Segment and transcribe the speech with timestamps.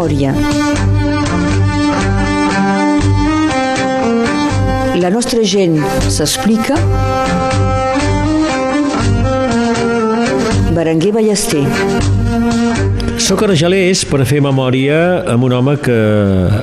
[0.00, 0.32] memòria.
[4.96, 5.76] La nostra gent
[6.08, 6.76] s'explica.
[10.72, 11.66] Berenguer Ballester.
[13.20, 16.00] Soc argelers per fer memòria amb un home que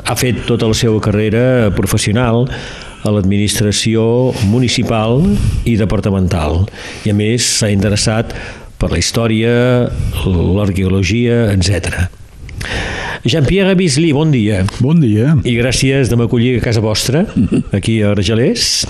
[0.02, 2.48] ha fet tota la seva carrera professional
[3.06, 5.22] a l'administració municipal
[5.70, 6.64] i departamental
[7.06, 8.34] i a més s'ha interessat
[8.78, 9.54] per la història,
[10.26, 12.08] l'arqueologia, etc.
[13.28, 14.62] Jean-Pierre Bisli, bon dia.
[14.80, 15.34] Bon dia.
[15.44, 17.26] I gràcies de m'acollir a casa vostra,
[17.76, 18.86] aquí a Argelers.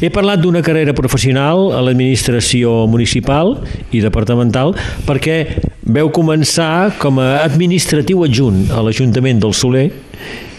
[0.00, 3.58] He parlat d'una carrera professional a l'administració municipal
[3.92, 4.72] i departamental
[5.04, 5.38] perquè
[5.84, 9.90] veu començar com a administratiu adjunt a l'Ajuntament del Soler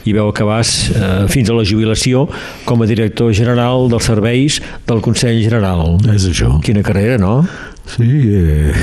[0.05, 2.27] i veu acabar eh, fins a la jubilació
[2.66, 5.98] com a director general dels serveis del Consell General.
[6.13, 6.55] És això.
[6.66, 7.41] Quina carrera, no?
[7.95, 8.07] Sí.
[8.07, 8.73] Eh...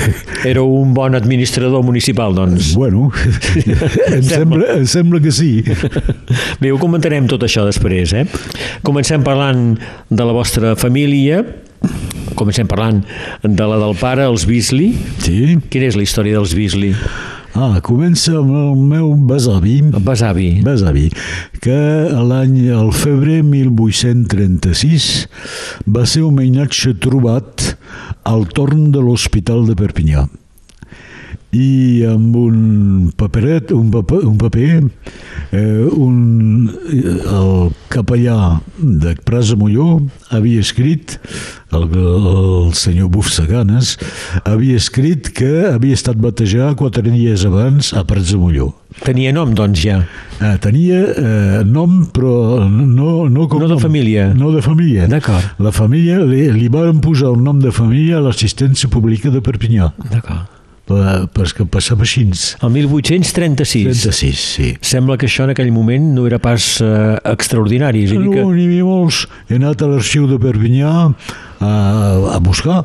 [0.44, 2.74] Era un bon administrador municipal, doncs.
[2.74, 3.10] Bueno,
[4.10, 5.52] em, sembla, em sembla que sí.
[6.60, 8.26] Bé, ho comentarem tot això després, eh?
[8.86, 9.76] Comencem parlant
[10.10, 11.42] de la vostra família,
[12.36, 13.02] comencem parlant
[13.42, 14.92] de la del pare, els Beasley.
[15.22, 15.56] Sí.
[15.70, 16.94] Quina és la història dels Beasley?
[17.56, 19.78] Ah, comença amb el meu besavi.
[19.88, 20.48] El besavi.
[20.66, 21.06] Besavi,
[21.64, 21.78] que
[22.12, 25.06] l'any, al febrer 1836,
[25.88, 27.70] va ser un mainatge trobat
[28.28, 30.26] al torn de l'Hospital de Perpinyà
[31.56, 32.58] i amb un
[33.16, 34.70] paperet, un paper, un paper
[35.52, 37.52] eh, un, el
[37.92, 40.00] capellà de Pras de Molló
[40.34, 41.16] havia escrit,
[41.72, 43.96] el, el senyor Buf Saganes,
[44.44, 48.72] havia escrit que havia estat batejat quatre dies abans a Prats de Molló.
[49.04, 49.98] Tenia nom, doncs, ja?
[50.40, 53.82] Eh, tenia eh, nom, però no, no com No de nom.
[53.82, 54.30] família.
[54.34, 55.06] No de família.
[55.10, 55.56] D'acord.
[55.60, 59.92] La família, li, li van posar un nom de família a l'assistència pública de Perpinyà,
[60.12, 60.55] D'acord.
[60.86, 62.22] Per- perquè passava així.
[62.62, 63.84] El 1836.
[63.90, 64.68] 36, sí.
[64.80, 66.86] Sembla que això en aquell moment no era pas eh,
[67.32, 68.04] extraordinari.
[68.06, 68.42] És a dir que...
[68.42, 69.16] No, n'hi havia molts.
[69.50, 70.92] He anat a l'arxiu de Perpinyà
[71.60, 71.70] a,
[72.36, 72.84] a buscar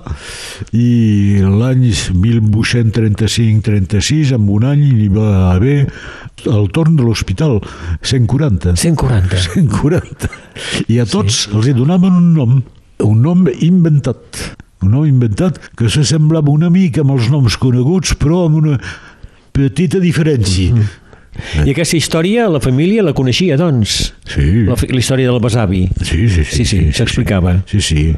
[0.72, 5.80] i l'any 1835-36, en un any, hi va haver
[6.50, 7.60] al torn de l'hospital
[8.02, 8.76] 140.
[8.80, 9.38] 140.
[9.52, 10.30] 140.
[10.90, 11.52] I a tots sí.
[11.56, 12.52] els hi donaven un nom,
[13.06, 14.26] un nom inventat.
[14.82, 18.80] Un nom inventat que s'assemblava una mica amb els noms coneguts, però amb una
[19.54, 20.74] petita diferència.
[20.74, 20.98] Mm -hmm.
[21.66, 24.14] I aquesta història la família la coneixia, doncs?
[24.28, 24.66] Sí.
[24.68, 25.90] La, la història del besavi.
[26.02, 27.62] Sí, sí, Sí, sí, s'explicava.
[27.66, 28.16] Sí, sí.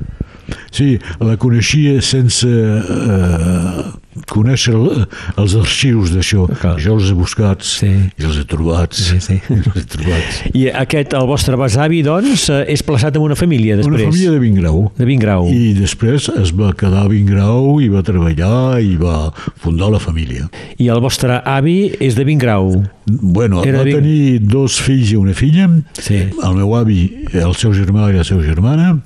[0.72, 3.84] Sí, la coneixia sense eh,
[4.30, 5.08] conèixer el-
[5.38, 6.48] els arxius d'això.
[6.60, 6.76] Clar.
[6.80, 7.88] Jo els he buscats Sí.
[8.18, 8.98] i els he trobats.
[8.98, 9.40] Sí, sí.
[9.50, 10.42] Els he trobats.
[10.54, 14.02] I aquest, el vostre besavi, doncs, eh, és plaçat en una família, després.
[14.02, 14.92] Una família de Vingrau.
[14.98, 15.48] De Vingrau.
[15.50, 19.32] I després es va quedar a Vingrau i va treballar i va
[19.62, 20.50] fundar la família.
[20.78, 22.84] I el vostre avi és de Vingrau.
[23.06, 25.70] Bueno, Era va Ving- tenir dos fills i una filla.
[26.00, 26.16] Sí.
[26.44, 29.00] El meu avi, el seu germà i la seva germana.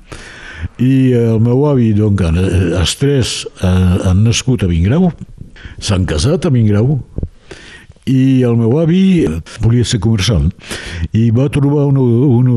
[0.82, 2.42] I el meu avi, doncs,
[2.80, 5.10] els tres han, han nascut a Vingrau,
[5.82, 6.98] s'han casat a Vingrau,
[8.08, 9.26] i el meu avi
[9.60, 10.48] volia ser comerciant
[11.12, 12.54] i va trobar una, una,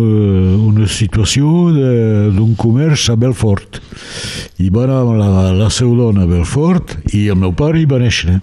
[0.70, 1.50] una situació
[2.32, 3.82] d'un comerç a Belfort.
[4.64, 7.90] I va anar amb la, la seva dona a Belfort i el meu pare hi
[7.90, 8.40] va néixer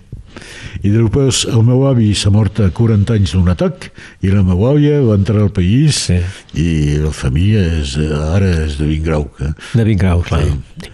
[0.83, 3.89] i després el meu avi s'ha mort a 40 anys d'un atac
[4.23, 6.19] i la meva àvia va entrar al país Sí.
[6.55, 9.27] i la família és, ara és de Vingrau.
[9.39, 9.53] Que...
[9.75, 10.43] De Vingrau, clar.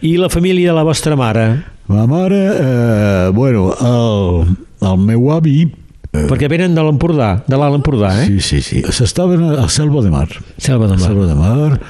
[0.01, 1.47] I la família de la vostra mare?
[1.89, 4.57] Ma mare, eh, bueno, el,
[4.89, 5.67] el meu avi,
[6.15, 8.29] Perquè venen de l'Empordà, de l'Alt Empordà, eh?
[8.29, 10.29] sí, sí, sí, s'estaven a Selva de Mar.
[10.63, 11.09] Selva de A Mar.
[11.09, 11.81] Selva de Mar,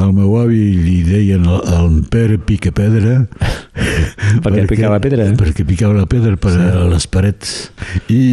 [0.00, 3.18] el meu avi li deien el, el Pere Picapedra.
[4.44, 5.28] Perquè picava pedra?
[5.36, 6.64] Perquè picava la pedra per sí.
[6.64, 7.54] a les parets.
[8.08, 8.24] I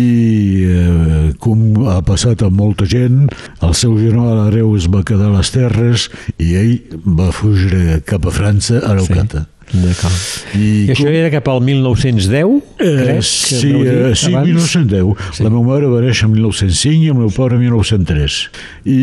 [0.72, 3.26] eh, com ha passat amb molta gent,
[3.60, 6.08] el seu germà l'Areu es va quedar a les terres
[6.40, 9.44] i ell va fugir cap a França, a Leucata.
[9.44, 9.61] D'acord.
[10.58, 14.48] I, I això era cap al 1910, Eh, sí, eh, sí, abans?
[14.48, 15.14] 1910.
[15.38, 15.44] Sí.
[15.46, 18.38] La meva mare va néixer en 1905 i el meu pare en 1903.
[18.90, 19.02] I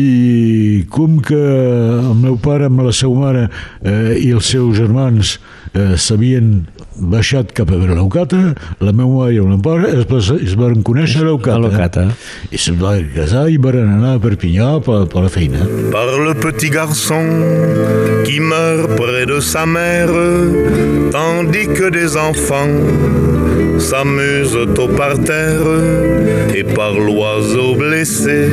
[0.93, 3.47] com que el meu pare amb la seva mare
[3.81, 5.37] eh, i els seus germans
[5.73, 6.65] eh, s'havien
[6.99, 11.29] baixat cap a Leucata, la meva el meu pare es, va- es van conèixer a
[11.29, 12.07] Leucata.
[12.51, 15.59] I van casar i van anar a Perpinyà per, per la feina.
[15.91, 17.23] par le petit garçon
[18.25, 20.11] qui meurt près de sa mère,
[21.11, 22.75] tandis que des enfants
[23.79, 25.63] s'amusent au parterre,
[26.53, 28.49] et par l'oiseau blessé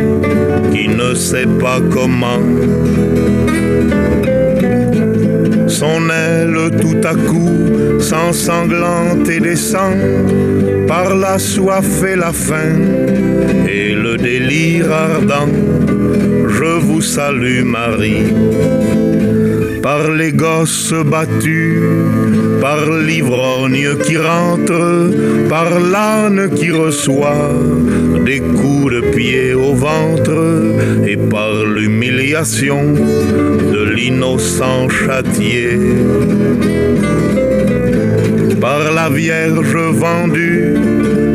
[0.72, 2.38] qui ne sait pas comment.
[5.78, 9.98] Son mêle tout à coup, sans sanglante et descend,
[10.88, 12.80] par la soif et la faim,
[13.68, 15.52] et le délire ardent.
[16.48, 18.32] Je vous salue Marie
[19.86, 21.80] par les gosses battus,
[22.60, 25.12] par l'ivrogne qui rentre,
[25.48, 27.54] par l'âne qui reçoit
[28.24, 30.40] des coups de pied au ventre,
[31.06, 32.94] et par l'humiliation
[33.74, 35.78] de l'innocent châtié.
[38.60, 40.74] Par la Vierge vendue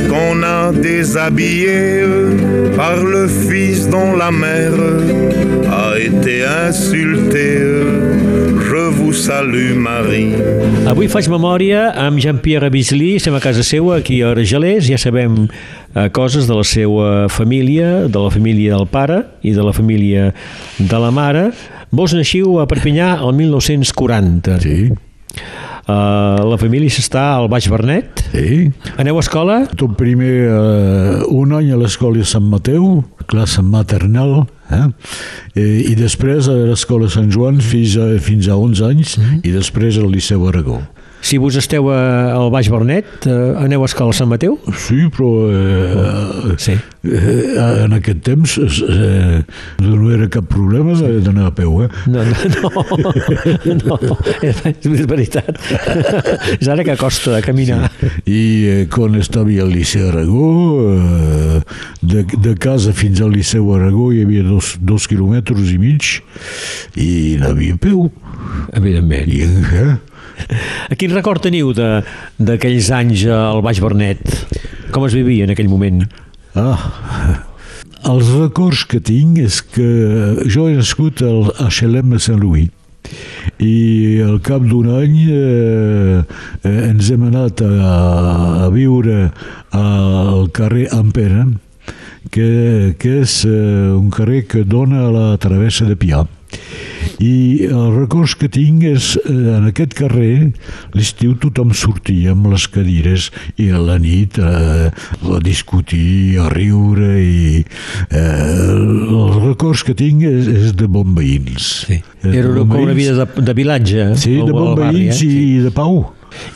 [0.10, 2.04] qu'on a déshabillée,
[2.76, 4.80] par le Fils dont la mère
[5.72, 7.91] a été insultée.
[9.12, 10.40] Vous salue, Marie.
[10.88, 15.50] Avui faig memòria amb Jean-Pierre Bislí, estem a casa seva, aquí a Argelers, ja sabem
[15.50, 20.30] eh, coses de la seva família, de la família del pare i de la família
[20.80, 21.50] de la mare.
[21.92, 24.56] Vos naixiu a Perpinyà el 1940.
[24.64, 24.94] Sí,
[25.92, 28.22] Uh, la família s'està al Baix Bernet.
[28.32, 28.70] sí.
[29.02, 29.58] Aneu a escola?
[29.76, 34.86] Tot primer eh, un any a l'escola Sant Mateu, classe maternal, eh?
[35.60, 39.42] I, i després a l'escola Sant Joan fins a, fins a 11 anys Mhm.
[39.44, 40.80] i després al Liceu Aragó.
[41.22, 44.58] Si vos esteu a, al Baix Bernet, uh, aneu a escola a Sant Mateu?
[44.74, 46.74] Sí, però eh, Sí.
[47.06, 49.42] eh, en aquest temps eh,
[49.86, 51.90] no era cap problema d'anar a peu, eh?
[52.10, 52.72] No, no,
[53.78, 55.50] no, no és, és veritat.
[56.58, 57.92] és ara que costa de caminar.
[58.26, 60.52] I eh, quan estava al Liceu Aragó,
[60.98, 61.62] eh,
[62.02, 66.22] de, de casa fins al Liceu Aragó hi havia dos, dos quilòmetres i mig
[66.98, 68.08] i anava a peu.
[68.74, 69.30] Evidentment.
[69.30, 70.00] I, eh?
[71.00, 74.22] Quin record teniu d'aquells anys al Baix Bernet?
[74.92, 76.04] Com es vivia en aquell moment?
[76.58, 76.78] Ah,
[78.12, 79.88] els records que tinc és que
[80.50, 82.70] jo he nascut al, a Xelem de Sant Louis
[83.62, 86.22] i al cap d'un any eh,
[86.66, 87.72] eh, ens hem anat a,
[88.66, 89.32] a viure
[89.78, 91.48] al carrer Ampera
[92.32, 96.24] que, que és eh, un carrer que dona a la travessa de Pià
[97.22, 100.52] i els records que tinc és eh, en aquest carrer
[100.98, 103.28] l'estiu tothom sortia amb les cadires
[103.62, 110.24] i a la nit eh, a discutir, a riure i eh, els records que tinc
[110.28, 112.00] és, és de bon veïns Sí.
[112.24, 112.98] Era de com una veïns.
[112.98, 114.10] vida de, de vilatge.
[114.18, 115.30] sí, al- de bon al barri, veïns eh?
[115.30, 116.02] i de pau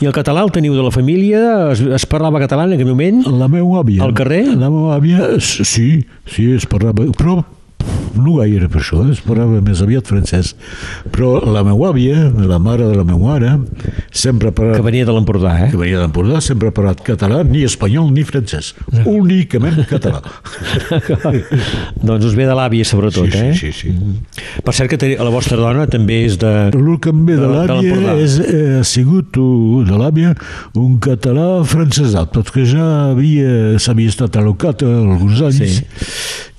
[0.00, 1.40] I el català el teniu de la família?
[1.72, 3.22] Es, es parlava català en aquell moment?
[3.28, 4.44] la meva àvia Al carrer?
[4.56, 7.42] la meva àvia sí, sí es parlava però
[8.18, 10.54] no gaire per això, es parlava més aviat francès
[11.14, 13.52] però la meva àvia la mare de la meva mare
[14.10, 15.70] sempre ha parlat Que venia de l'Empordà, eh?
[15.70, 18.74] que venia d'Empordà sempre ha parlat català, ni espanyol ni francès,
[19.04, 20.20] únicament català.
[22.06, 23.52] doncs us ve de l'àvia, sobretot, sí, eh?
[23.56, 24.60] sí, sí, sí.
[24.64, 26.52] Per cert que la vostra dona també és de...
[26.76, 28.16] El que em ve de De- de l'àvia l'Empordà.
[28.22, 30.34] és, eh, ha sigut de l'àvia
[30.78, 35.84] un català francesat, perquè ja havia s'havia estat alocat alguns anys Sí.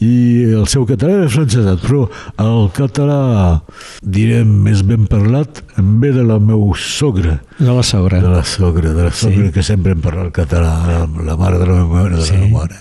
[0.06, 0.14] i
[0.58, 2.04] el seu català era francesat, però
[2.44, 3.62] el català,
[4.04, 8.20] direm més ben parlat, em ve de la meu sogra, De la sogra.
[8.22, 11.58] de la sogra, de la sogra que sempre em parla el català, la, la mare
[11.60, 12.34] de la meva mare, de Sí.
[12.34, 12.76] la meva mare.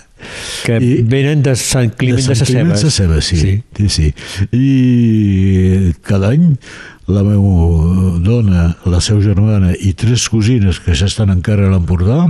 [0.65, 3.23] Que I- venen de Sant Climent de, Sant Climent Sacebes.
[3.25, 3.37] Sacebes, sí.
[3.37, 3.89] sí.
[3.89, 4.13] sí.
[4.13, 6.57] sí, I cada any
[7.07, 12.25] la meva dona, la seva germana i tres cosines que ja estan encara a l'Empordà,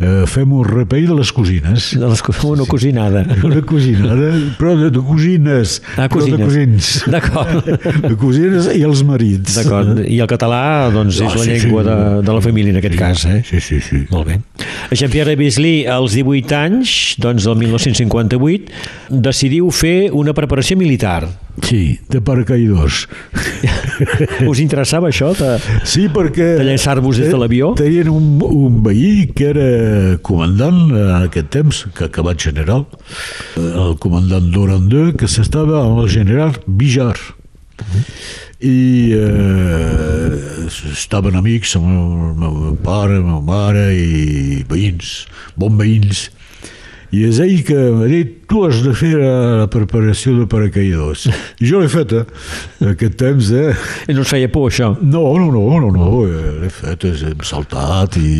[0.00, 1.90] eh, fem un repell de les cosines.
[1.98, 3.24] De les, una cosinada.
[3.48, 6.46] Una cosinada, però de, de cosines, Ah, però de cosines.
[6.46, 6.88] cosins.
[7.12, 7.68] D'acord.
[8.08, 9.58] De cosines i els marits.
[9.60, 10.00] D'acord.
[10.06, 10.62] I el català,
[10.94, 11.88] doncs, és Ah, la sí, llengua sí.
[11.90, 13.42] de, de la família en aquest cas, eh?
[13.44, 14.00] Sí, sí, sí.
[14.10, 14.38] Molt bé.
[14.96, 18.72] Jean-Pierre Bislí, als 18 anys, doncs del 1958,
[19.28, 21.26] decidiu fer una preparació militar.
[21.64, 23.06] Sí, de paracaïdors.
[24.50, 25.32] Us interessava això?
[25.38, 25.56] De...
[25.88, 26.54] Sí, perquè...
[26.60, 27.72] De llançar-vos des de l'avió?
[27.78, 29.68] Tenien un, un veí que era
[30.26, 32.86] comandant en aquest temps, que ha acabat general,
[33.58, 37.16] el comandant Dorandeux, que s'estava amb el general Bijar.
[38.58, 38.78] I
[39.14, 46.26] eh, estaven amics amb el meu pare, la meva mare i veïns, bons veïns.
[47.12, 51.26] I és ell que m'ha dit, tu has de fer la preparació de paracaïdors.
[51.60, 52.24] I jo l'he feta,
[52.84, 53.72] aquest temps, eh?
[54.08, 54.90] I no us feia por, això?
[55.00, 58.32] No, no, no, no, no, eh, l'he fet, és- hem saltat i...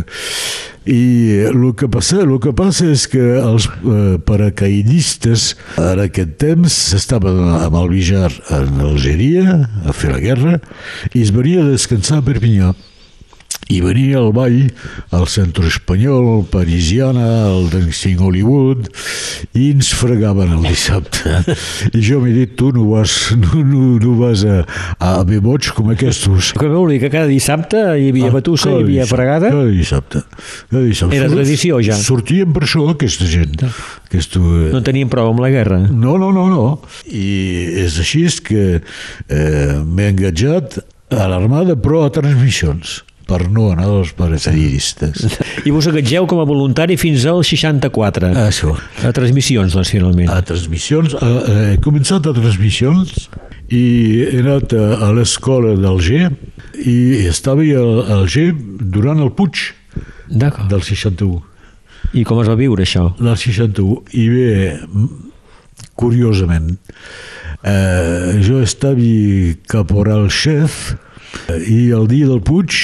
[0.00, 0.02] eh,
[0.90, 0.98] I
[1.50, 7.36] el que passa, el que passa és que els eh, paracaidistes en aquest temps estaven
[7.60, 10.54] amb el Bijar en Algeria a fer la guerra
[11.12, 12.72] i es venia a descansar a Perpinyà
[13.70, 14.58] i venia al ball
[15.14, 18.88] al centre espanyol, Parisiana, el Dancing Hollywood,
[19.54, 21.40] i ens fregaven el dissabte.
[21.96, 24.60] I jo m'he dit, tu no vas, no, no, no vas a,
[24.98, 26.52] a haver boig com aquests.
[26.58, 29.52] Que vol dir que cada dissabte hi havia batussa, hi havia fregada?
[29.54, 30.24] Cada dissabte.
[30.70, 31.20] Cada dissabte.
[31.20, 31.98] Era tradició, ja.
[32.00, 33.54] Sortien per això, aquesta gent.
[34.08, 34.42] Aquesta,
[34.74, 35.78] No tenien prou amb la guerra.
[35.90, 36.64] no, no, no, no.
[37.06, 43.00] I és així que eh, m'he engatjat a l'armada, però a transmissions
[43.30, 45.38] per no anar als paracaidistes.
[45.66, 48.32] I vos engatgeu com a voluntari fins al 64.
[48.46, 48.74] Això.
[49.06, 50.30] A transmissions, doncs, finalment.
[50.34, 53.28] A transmissions, a, a, he començat a transmissions
[53.70, 53.84] i
[54.26, 56.26] he anat a, a l'escola d'Alger
[56.80, 56.96] i
[57.30, 59.70] estava a Alger durant el Puig
[60.30, 61.40] del 61.
[62.16, 63.12] I com es va viure això?
[63.20, 64.50] del 61 i bé
[66.00, 66.72] curiosament
[67.62, 69.04] eh, jo estava
[69.70, 70.96] caporal chef
[71.48, 72.74] eh, i el dia del Puig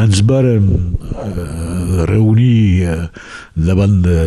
[0.00, 0.68] ens vàrem
[1.22, 3.00] eh, reunir eh,
[3.54, 4.20] davant de,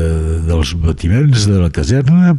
[0.48, 2.36] dels batiments de la caserna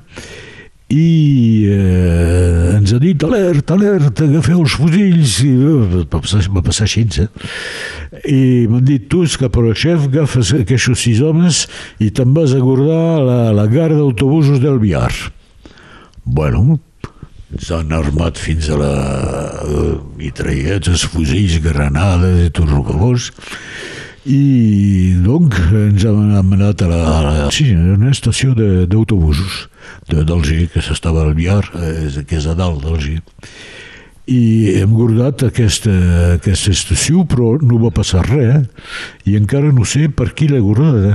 [0.88, 6.64] i eh, ens ha dit alerta, alerta, agafeu els fusills i eh, va passar, va
[6.64, 7.28] passar així eh?
[8.25, 11.66] i m'han dit tu és cap al xef agafes aquests sis homes
[12.00, 15.12] i te'n vas a guardar la, la gara d'autobusos del Viar
[16.25, 16.80] bueno
[17.55, 18.93] ens han armat fins a la
[19.64, 23.31] eh, mitralletes, fusills, granades i tot el que fos
[24.28, 29.69] i donc ens hem anat a la, a la sí, a una estació d'autobusos
[30.11, 33.23] de- d'Alger, que s'estava al Viar, eh, que és a dalt d'Alger.
[34.28, 34.40] I
[34.83, 35.93] hem guardat aquesta,
[36.35, 39.31] aquesta estació, però no va passar res, eh?
[39.33, 41.14] i encara no sé per qui l'he guardada.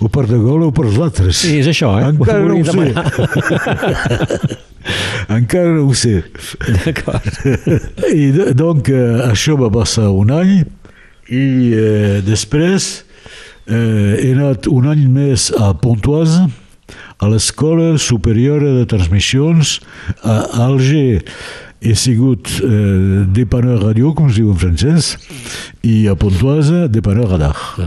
[0.00, 1.36] O per de gol o per els altres.
[1.42, 2.06] Sí, és això, eh?
[2.08, 2.86] Encara no ho sé.
[5.28, 6.22] encara no ho sé.
[6.84, 7.28] D'acord.
[8.24, 10.54] I de- donc eh, això va passar un any
[11.30, 11.44] i
[11.76, 12.88] eh, després
[13.68, 16.46] eh, he anat un any més a Pontoise
[17.20, 19.76] a l'Escola Superiora de Transmissions
[20.24, 21.20] a Alger
[21.80, 25.14] he sigut eh, dépanneur radio, com es diu en francès,
[25.86, 27.54] i a Pontoise dépanneur radar.
[27.80, 27.86] He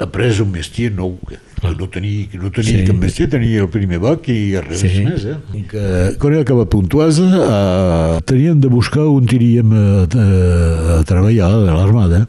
[0.00, 1.36] après un métier nou, que
[1.78, 2.84] no tenia, que no tenia Sí.
[2.86, 5.04] cap métier, tenia el primer bac i res Sí.
[5.04, 5.24] més.
[5.24, 5.36] Eh?
[5.68, 11.50] Que, quan he acabat Pontoise, eh, teníem de buscar on iríem a, a, a treballar
[11.50, 12.26] a l'armada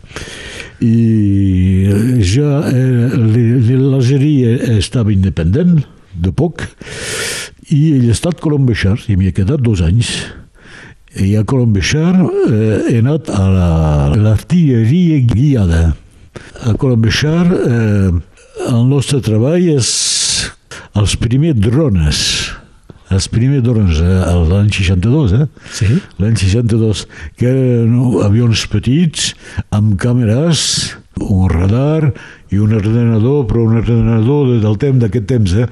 [0.81, 1.89] i
[2.23, 5.81] ja eh, l'Algeria estava independent
[6.15, 6.63] de poc
[7.69, 10.09] i l'estat Colom Beixar, i m'hi he quedat dos anys
[11.19, 12.13] i a Colom Beixar
[12.49, 15.83] eh, he anat a la- l'artilleria guiada
[16.65, 18.11] a Colom Beixar eh,
[18.69, 19.89] el nostre treball és
[20.99, 22.23] els primers drones
[23.09, 24.17] els primers drones eh,
[24.51, 25.45] l'any 62 eh?
[25.73, 25.87] Sí?
[26.21, 27.05] l'any 62,
[27.39, 29.31] que eren avions petits
[29.73, 30.59] amb càmeres,
[31.19, 32.11] un radar
[32.53, 35.65] i un ordenador, però un ordenador de- del temps d'aquest temps, eh?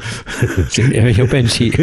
[0.74, 1.70] Sí, eh, jo pensi.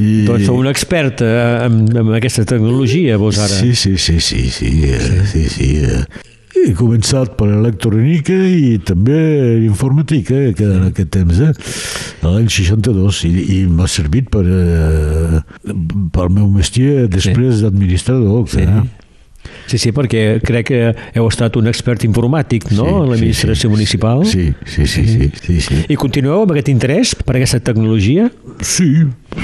[0.00, 0.10] I...
[0.26, 1.30] doncs sou un expert eh,
[1.66, 3.52] en, en aquesta tecnologia, vos ara.
[3.60, 5.70] Sí, sí, sí, sí, sí, eh, sí, sí.
[6.52, 9.18] He començat per electrònica i també
[9.64, 11.52] informàtica, eh, que en aquest temps, eh?
[12.22, 15.40] l'any 62, i, i m'ha servit per, eh,
[16.12, 18.44] pel meu métier després d'administrador.
[18.52, 18.66] Sí.
[18.66, 18.82] eh?
[19.66, 20.80] Sí, sí, perquè crec que
[21.16, 24.24] heu estat un expert informàtic, no?, Sí, en l'administració sí, sí, municipal.
[24.28, 25.80] Sí, sí, sí, sí, sí, sí.
[25.88, 28.28] I continueu amb aquest interès per aquesta tecnologia?
[28.60, 28.90] Sí,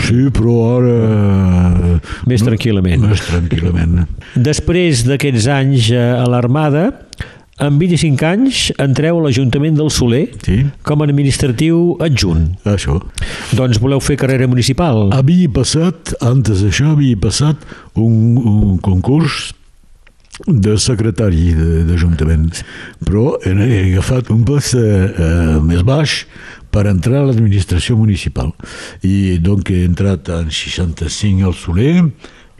[0.07, 1.99] sí, però ara...
[2.31, 3.03] Més tranquil·lament.
[3.09, 4.05] Més tranquil·lament.
[4.37, 6.87] Després d'aquests anys eh, a l'Armada,
[7.59, 12.53] amb 25 anys entreu a l'Ajuntament del Soler Sí, com a administratiu adjunt.
[12.71, 13.01] això.
[13.59, 15.09] Doncs voleu fer carrera municipal?
[15.17, 17.57] Havia passat, antes d'això, havia passat
[17.99, 19.49] un, un concurs
[20.47, 22.61] de secretari de- d'Ajuntament,
[23.03, 26.21] però he, he agafat un post eh, eh, més baix
[26.79, 28.53] per entrar a l'administració municipal.
[29.03, 31.95] I donc he entrat en 65 al Soler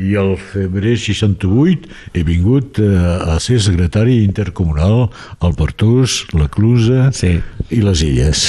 [0.03, 2.89] i al febrer 68 he vingut eh,
[3.31, 5.09] a ser secretari intercomunal
[5.39, 7.37] al Partús, la Clusa Sí.
[7.71, 8.45] i les Illes.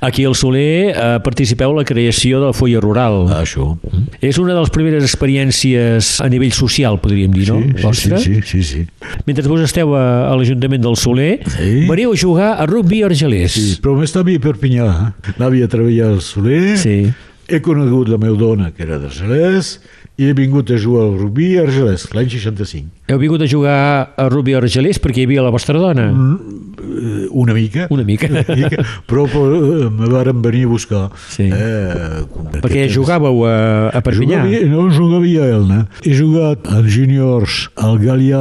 [0.00, 3.26] Aquí al Soler eh, participeu la creació de la Folla Rural.
[3.40, 3.78] Això.
[4.20, 7.60] És una de les primeres experiències a nivell social, podríem dir, no?
[7.60, 8.18] Sí, sí, Vostra?
[8.18, 8.84] sí, sí, sí.
[9.26, 11.86] Mentre vos esteu a, a l'Ajuntament del Soler, Sí.
[11.88, 13.52] veniu a jugar a rugby argelès.
[13.52, 14.86] Sí, però m'estava a Perpinyà.
[15.26, 15.34] eh?
[15.36, 17.12] Anava a treballar al Soler, Sí.
[17.48, 19.80] he conegut la meva dona, que era d'Argelès,
[20.20, 22.90] i he vingut a jugar al rugby a Argelès, l'any 65.
[23.08, 23.76] Heu vingut a jugar
[24.16, 26.04] a rugby argelès perquè hi havia la vostra dona.
[26.12, 26.58] Mm.
[26.82, 27.86] eh, una mica.
[27.90, 28.28] Una mica.
[28.28, 31.08] Una mica però eh, me varen venir a buscar.
[31.32, 31.48] Sí.
[31.48, 33.56] Eh, Perquè jugàveu a,
[33.88, 34.44] a Perpinyà.
[34.44, 35.80] Jugava, no jugava a Elna.
[36.04, 38.40] He jugat en juniors al Gàlia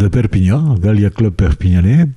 [0.00, 2.08] de Perpinyà, al Gàlia Club Perpinyanè,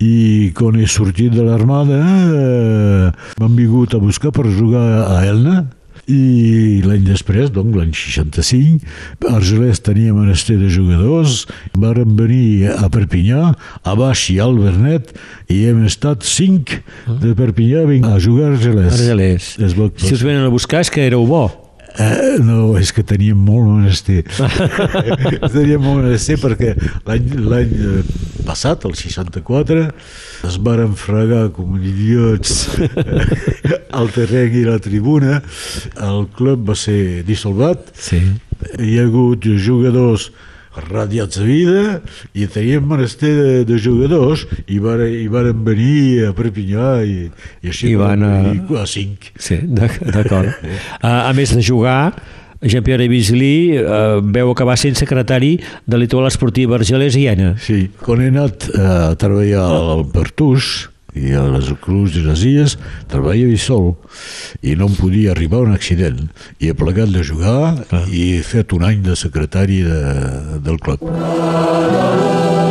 [0.00, 5.64] i quan he sortit de l'armada eh, m'han vingut a buscar per jugar a Elna
[6.10, 8.84] i l'any després, doncs l'any 65,
[9.30, 15.14] Argelès tenia menester de jugadors, varen venir a Perpinyà, a Baix i al Bernet,
[15.48, 18.94] i hem estat cinc de Perpinyà a jugar a Argelès.
[19.58, 21.50] Es va- Si us venen a buscar és que éreu bo.
[21.94, 24.24] Eh, no, és que teníem molt menester.
[25.54, 26.72] teníem molt menester perquè
[27.06, 28.00] l'any eh,
[28.46, 29.84] passat, el 64,
[30.48, 32.66] es varen fregar com idiots
[33.98, 35.38] al terreny i la tribuna.
[35.94, 37.94] El club va ser dissolvat.
[37.94, 38.20] Sí.
[38.80, 40.32] Hi ha hagut jugadors
[41.38, 42.00] de vida
[42.34, 47.28] i teníem menester de, de jugadors i, varen, i varen venir a Perpinyà i,
[47.62, 49.30] i així I van a- a cinc.
[49.38, 50.50] Sí, d'ac- d'acord.
[51.04, 52.14] A, a més de jugar,
[52.64, 57.54] Jean-Pierre Bisley eh, veu acabar sent secretari de l'Itual Esportiva Argelès i Ena.
[57.60, 62.44] Sí, quan he anat eh, a treballar al Pertús i a les Cruz i les
[62.46, 62.76] Illes,
[63.10, 63.94] treballava sol
[64.62, 66.26] i no em podia arribar un accident.
[66.58, 70.02] I he plegat de jugar i he fet un any de secretari de,
[70.64, 72.63] del club.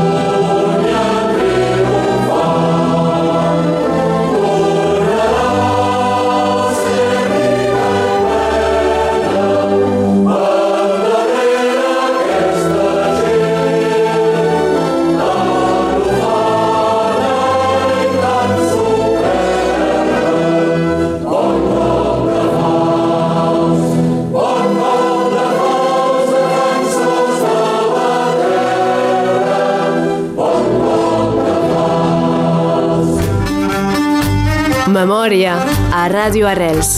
[35.23, 35.53] Memòria
[35.95, 36.97] a Ràdio Arrels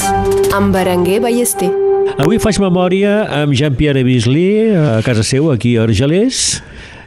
[0.58, 1.67] amb Berenguer Ballester.
[2.17, 6.39] Avui faig memòria amb Jean-Pierre Bisley a casa seu, aquí a Argelers.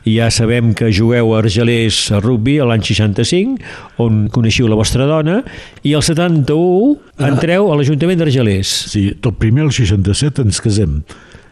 [0.07, 3.59] Ja sabem que jugueu a Argelers a rugby a l'any 65,
[3.99, 5.41] on coneixiu la vostra dona,
[5.83, 6.95] i el 71
[7.33, 8.71] entreu a l'Ajuntament d'Argelers.
[8.95, 11.01] Sí, tot primer el 67 ens casem.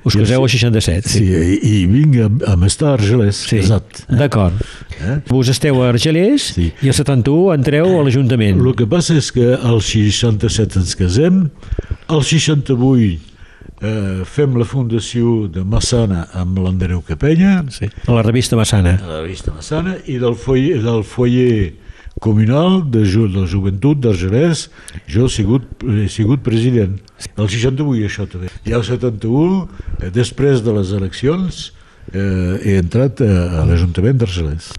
[0.06, 1.11] Us caseu al 67.
[1.11, 4.04] Sí, i, i vinc a, a estar a Argelès, Sí, casat.
[4.06, 4.62] d'acord.
[5.00, 5.19] Eh?
[5.29, 6.73] Vos esteu a Argelers Sí.
[6.83, 8.61] i el 71 entreu a l'Ajuntament.
[8.64, 11.49] El que passa és que al 67 ens casem,
[12.09, 13.18] al 68
[13.83, 17.90] eh, fem la fundació de Massana amb l'Andreu Capella, Sí.
[18.07, 18.97] A la revista Massana.
[19.03, 21.75] a la revista Massana, i del foyer, del foyer
[22.18, 24.70] comunal de, ju de la joventut d'Argelès,
[25.07, 26.97] jo he sigut, he sigut president.
[27.37, 28.49] El 68 això també.
[28.64, 29.68] I el 71,
[30.01, 31.73] eh, després de les eleccions,
[32.12, 34.71] eh, he entrat a, a l'Ajuntament d'Argelès.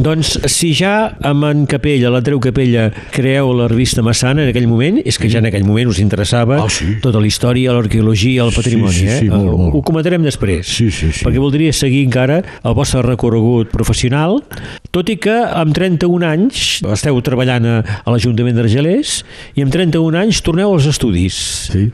[0.00, 5.00] Doncs si ja amb en Capella, l'Andreu Capella, creeu la revista Massana en aquell moment,
[5.04, 6.96] és que ja en aquell moment us interessava Ah, sí.
[7.02, 8.92] tota la història, l'arqueologia, el patrimoni.
[8.94, 9.30] sí, sí, eh?
[9.30, 9.74] molt, molt.
[9.74, 10.66] Ho comentarem després.
[10.66, 11.24] Sí, sí, sí.
[11.24, 14.40] Perquè voldria seguir encara el vostre recorregut professional,
[14.90, 19.20] tot i que amb 31 anys esteu treballant a, a l'Ajuntament d'Argelers
[19.56, 21.36] i amb 31 anys torneu als estudis
[21.70, 21.86] Sí.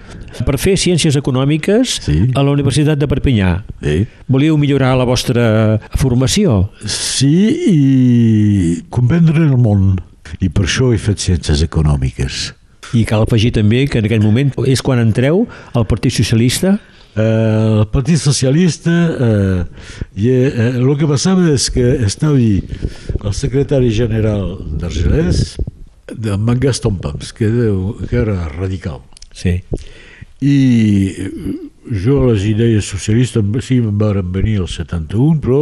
[0.47, 2.31] per fer ciències econòmiques Sí.
[2.35, 3.63] a la Universitat de Perpinyà.
[3.83, 4.07] Eh?
[4.29, 6.69] Volíeu millorar la vostra formació?
[6.85, 7.33] Sí,
[7.73, 9.97] i comprendre el món.
[10.41, 12.53] I per això he fet ciències econòmiques.
[12.95, 16.77] I cal afegir també que en aquell moment és quan entreu al Partit Socialista
[17.17, 17.23] Eh,
[17.81, 19.65] el Partit Socialista, eh,
[20.21, 25.57] i, eh, el que passava és que estava el secretari general d'Argelès,
[26.13, 27.49] de en Gaston Pams, que,
[28.11, 29.01] que era radical.
[29.33, 29.63] Sí.
[30.45, 31.15] I
[31.91, 35.61] jo les idees socialistes sí em varen venir el 71, però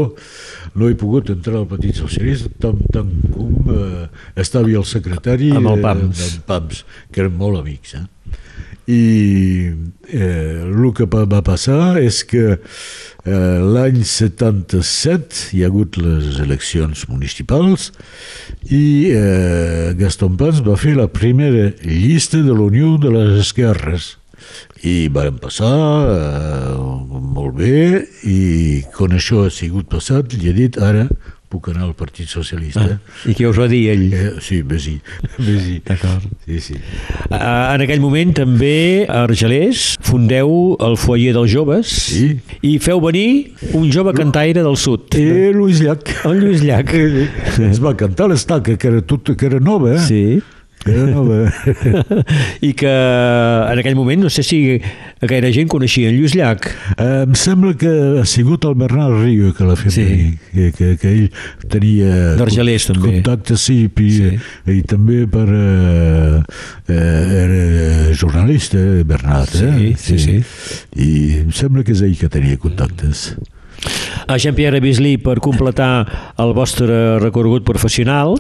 [0.75, 4.09] no he pogut entrar al Partit Socialista tant, tant com eh,
[4.41, 6.21] estava el secretari Amb el eh, Pams.
[6.23, 7.97] d'en Pams, que eren molt amics.
[7.99, 8.07] Eh?
[8.85, 9.03] I
[10.13, 16.41] eh, el que va va passar és que eh, l'any 77 hi ha hagut les
[16.45, 17.93] eleccions municipals
[18.69, 24.15] i eh, Gaston Pans va fer la primera llista de l'Unió de les Esquerres
[24.85, 25.75] i vam passar
[26.13, 26.75] eh,
[27.35, 31.07] molt bé i quan això ha sigut passat li he dit ara
[31.55, 32.97] puc anar al Partit Socialista.
[33.31, 34.09] I què us va dir ell?
[34.11, 34.97] Eh, sí, vés-hi,
[35.39, 35.77] vés-hi.
[35.87, 36.25] D'acord.
[36.49, 36.75] Sí, sí.
[37.31, 42.25] Ah, En aquell moment també a Argelers fundeu el foyer dels joves Sí.
[42.67, 46.11] i feu venir un jove cantaire del sud, I Lluís Llach.
[46.27, 46.91] el Lluís Llach.
[47.71, 50.03] Es va cantar l'estaca, que era, tot, que era nova, eh?
[50.11, 50.25] Sí.
[50.87, 51.53] Era nova.
[52.69, 54.59] I que en aquell moment no sé si
[55.25, 56.67] gaire gent coneixia en Lluís Llach.
[56.99, 60.05] Eh, em sembla que ha sigut el Bernard Rio que l'ha fet Sí.
[60.05, 63.15] venir, que, que, que ell tenia D'Argelers, també.
[63.17, 64.31] contactes, sí, i, Sí.
[64.77, 65.47] i també per...
[65.49, 66.43] Eh,
[66.89, 69.95] eh, era jornalista, Bernard, eh?
[69.97, 70.37] Sí, sí, sí.
[71.01, 71.11] I
[71.45, 73.35] em sembla que és ell que tenia contactes.
[74.27, 78.39] A Jean-Pierre Bisley, per completar el vostre recorregut professional,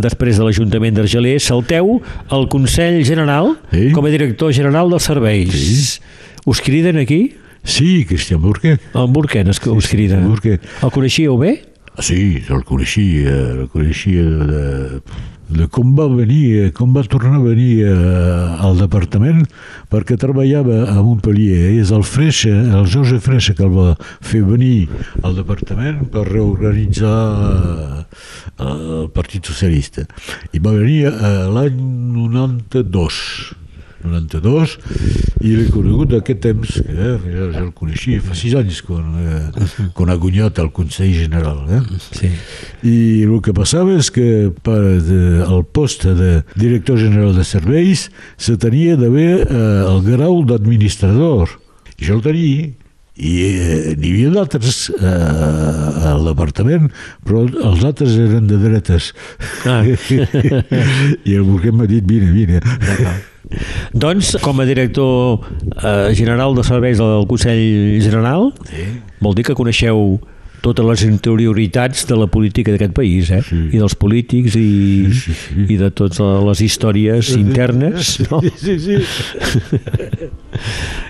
[0.00, 1.98] després de l'Ajuntament d'Argelers, salteu
[2.32, 3.90] al Consell General Sí.
[3.92, 6.00] com a director general dels serveis.
[6.46, 7.34] Us criden aquí?
[7.62, 8.78] Sí, Cristian Burke.
[8.94, 10.16] En Burken es, us crida.
[10.24, 10.60] Burke.
[10.82, 11.58] El coneixíeu bé?
[11.98, 15.00] Sí, el coneixia, el coneixia de,
[15.48, 19.44] de com va venir, com va tornar a venir eh, al departament,
[19.92, 21.74] perquè treballava a Montpellier.
[21.80, 24.88] És el Freixa, el Josep Freixa, que el va fer venir
[25.22, 28.02] al departament per reorganitzar eh,
[28.66, 30.04] el Partit Socialista.
[30.52, 31.80] I va venir eh, l'any
[32.18, 33.22] 92.
[34.10, 34.76] 92
[35.44, 39.06] i l'he conegut d'aquest temps que eh, ja, ja el coneixia fa sis anys quan,
[39.22, 41.82] eh, quan ha guanyat el Consell General eh?
[42.08, 42.32] Sí.
[42.88, 48.08] i el que passava és que per de, el post de director general de serveis
[48.36, 51.58] se tenia d'haver eh, el grau d'administrador
[51.98, 52.68] i jo el tenia
[53.18, 56.86] i eh, n'hi havia d'altres eh, al departament,
[57.26, 59.10] però els altres eren de dretes.
[59.66, 59.82] Ah.
[61.28, 62.62] I el Burguet m'ha dit, vine, vine.
[63.94, 65.40] Doncs, com a director
[65.82, 68.88] eh, general de serveis del Consell General, Sí.
[69.20, 70.18] vol dir que coneixeu
[70.60, 73.40] totes les interioritats de la política d'aquest país, eh?
[73.46, 73.56] Sí.
[73.72, 75.66] I dels polítics i, Sí, sí.
[75.70, 78.40] i de totes les històries internes, no?
[78.56, 78.96] Sí, sí.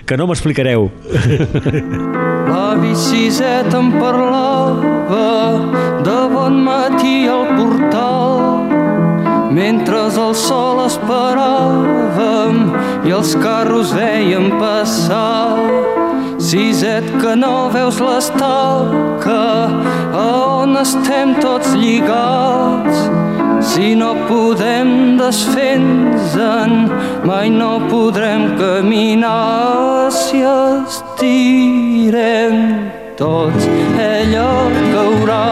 [0.05, 0.89] Que no m'explicareu.
[2.49, 5.25] L'avi Siset em parlava
[6.05, 8.28] de bon matí al portal
[9.59, 12.59] mentre el sol esperàvem
[13.07, 15.57] i els carros veiem passar
[16.49, 19.41] Siset que no veus l'estaca
[20.15, 20.27] a
[20.63, 22.97] on estem tots lligats
[23.69, 26.71] si no podem desfer-nos-en,
[27.27, 32.55] mai no podrem caminar si estirem
[33.19, 33.67] tots.
[33.99, 34.47] Ella
[34.93, 35.49] caurà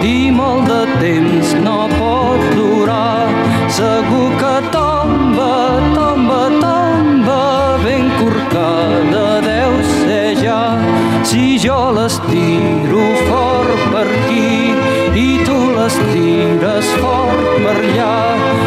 [0.00, 2.01] i molt de temps no pot.
[3.72, 10.76] Segur que tomba, tomba, tomba, ben corcada deu ser ja.
[11.24, 14.76] Si jo l'estiro fort per aquí
[15.16, 18.12] i tu l'estires fort per allà,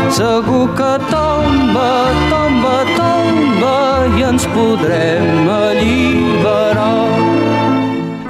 [0.10, 1.88] segur que tomba,
[2.34, 3.78] tomba, tomba
[4.18, 7.14] i ens podrem alliberar.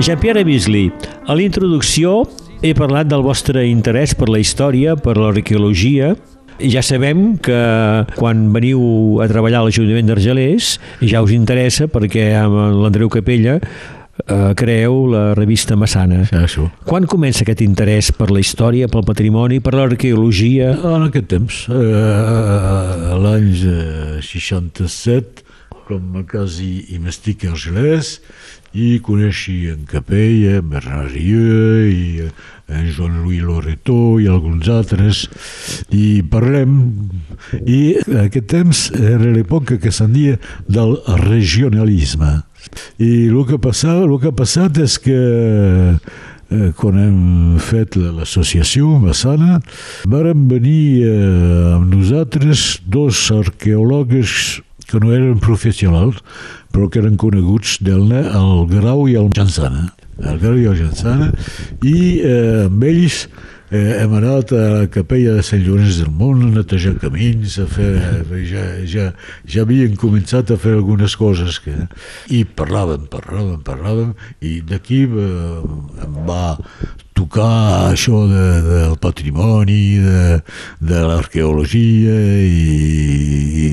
[0.03, 0.91] Jean-Pierre Bisley,
[1.23, 2.25] a la introducció
[2.59, 6.17] he parlat del vostre interès per la història, per l'arqueologia,
[6.59, 7.57] ja sabem que
[8.15, 14.53] quan veniu a treballar a l'Ajuntament d'Argelers ja us interessa perquè amb l'Andreu Capella eh,
[14.57, 16.23] creeu la revista Massana.
[16.39, 16.69] Això.
[16.87, 20.71] Quan comença aquest interès per la història, pel patrimoni, per l'arqueologia?
[20.95, 25.43] En aquest temps, eh, l'any eh, 67,
[25.85, 28.19] com a quasi i m'estic a Argelès,
[28.75, 32.25] i coneixi en Capella, Bernard Rieu, i
[32.67, 35.21] en Joan-Louis Loreto i alguns altres,
[35.95, 36.73] i parlem,
[37.63, 40.35] i aquest temps era l'època que se'n dia
[40.67, 42.41] del regionalisme.
[42.99, 45.15] I el que passava, el que ha passat és que
[45.95, 47.19] eh, quan hem
[47.61, 49.59] fet la- l'associació Massana,
[50.09, 54.61] varen venir eh, amb nosaltres dos arqueòlegs
[54.95, 56.21] que no eren professionals,
[56.71, 59.89] però que eren coneguts del el Grau i el Jansana.
[60.23, 61.33] El Grau i el Jansana,
[61.83, 63.25] i eh, amb ells
[63.75, 67.67] eh, hem anat a la capella de Sant Llorenç del Món a netejar camins, a
[67.67, 67.91] fer,
[68.47, 69.09] ja, ja,
[69.43, 71.75] ja havien començat a fer algunes coses que,
[72.31, 76.45] i parlàvem, parlàvem, parlàvem i d'aquí eh, em va
[77.15, 80.41] tocar això de, del patrimoni, de,
[80.83, 82.65] de l'arqueologia i,
[83.61, 83.69] i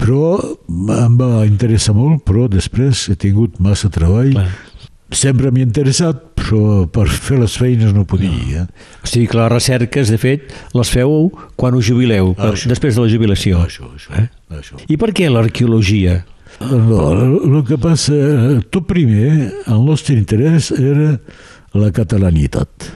[0.00, 0.34] però
[0.70, 4.48] em va interessar molt, però després he tingut massa treball Clar.
[5.14, 8.66] sempre m'hi ha interessat, però per fer les feines no podia.
[9.04, 12.70] O sigui que les recerques, de fet, les feu quan us jubileu, per, Això.
[12.72, 13.62] després de la jubilació.
[13.66, 14.26] Això, això, eh?
[14.58, 14.80] això.
[14.88, 16.22] I per què l'arqueologia?
[16.60, 18.16] No, el que passa,
[18.74, 19.30] tot primer,
[19.70, 21.14] el nostre interès era
[21.78, 22.90] la catalanitat.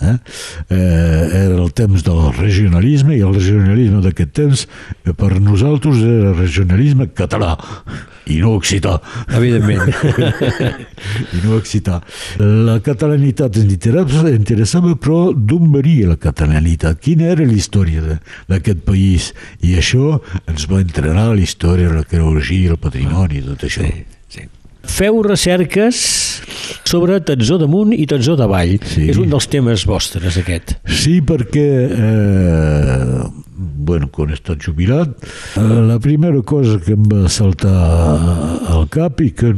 [0.00, 0.16] Eh?
[0.68, 0.76] Eh,
[1.44, 7.10] era el temps del regionalisme i el regionalisme d'aquest temps eh, per nosaltres era regionalisme
[7.12, 7.52] català
[8.32, 8.94] i no occità.
[9.36, 9.90] Evidentment.
[11.36, 11.98] I no occità.
[12.40, 17.00] La catalanitat ens interessava, interessava però d'on venia la catalanitat?
[17.02, 19.32] Quina era la història d'aquest país?
[19.66, 20.14] I això
[20.46, 23.84] ens va entrenar la història, l'arqueologia, el patrimoni, tot això.
[23.84, 24.19] Sí.
[24.84, 25.98] Feu recerques
[26.88, 28.78] sobre Tatzó damunt i Tatzó davall.
[28.84, 29.08] Sí.
[29.12, 30.76] És un dels temes vostres, aquest.
[30.88, 33.20] Sí, perquè, eh,
[33.56, 35.12] bueno, quan he estat jubilat,
[35.56, 37.76] eh, la primera cosa que em va saltar
[38.70, 39.54] al cap i que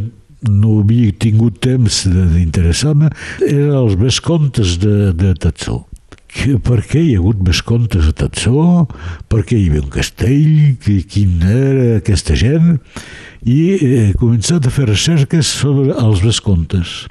[0.49, 3.13] no havia tingut temps d'interessar-me
[3.47, 5.85] eren els vescontes de, de Tatzó.
[6.33, 8.87] Que, per què hi ha hagut vescontes a Tatzó?
[9.29, 10.77] Per què hi havia un castell?
[10.83, 12.79] Qui, quin era aquesta gent?
[13.45, 17.03] I he començat a fer recerques sobre els vescontes.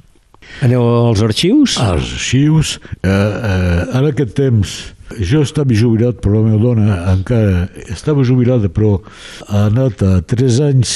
[0.66, 1.78] Aneu als arxius?
[1.80, 2.80] als arxius.
[3.04, 4.74] Eh, eh, en aquest temps
[5.20, 8.98] jo estava jubilat, però la meva dona encara estava jubilada, però
[9.48, 10.96] ha anat a 3 anys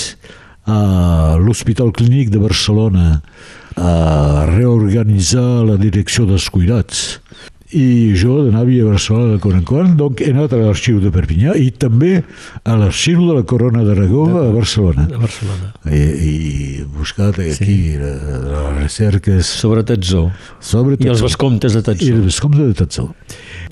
[0.66, 3.22] a l'Hospital Clínic de Barcelona
[3.76, 7.20] a reorganitzar la direcció dels cuidats.
[7.74, 11.10] I jo anava a Barcelona de quan en quan, doncs he anat a l'arxiu de
[11.10, 12.20] Perpinyà i també
[12.62, 15.08] a l'arxiu de la Corona d'Aragó a Barcelona.
[15.10, 15.72] A Barcelona.
[15.90, 16.34] I, i
[16.94, 17.78] buscat aquí sí.
[17.98, 20.28] les recerques Sobre Tatzó.
[20.60, 22.12] sobre I els vescomtes de I Tatzó.
[22.14, 23.08] els vescomtes de Tatzó.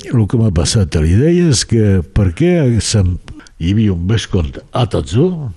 [0.10, 4.66] El que m'ha passat a la idea és que per què hi havia un vescomte
[4.74, 5.52] a Tatzó,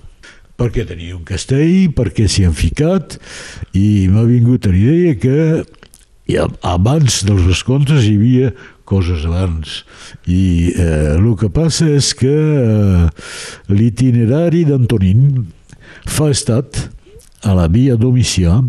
[0.57, 3.17] perquè tenia un castell, perquè s'hi han ficat,
[3.73, 5.37] i m'ha vingut a la idea que
[6.27, 6.35] i
[6.67, 8.51] abans dels vescomtes hi havia
[8.87, 9.83] coses abans.
[10.27, 13.07] I eh, el que passa és que eh,
[13.71, 15.47] l'itinerari d'Antonín
[16.07, 16.87] fa estat
[17.47, 18.59] a la via Domicià